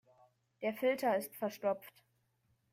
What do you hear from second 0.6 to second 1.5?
Der Filter ist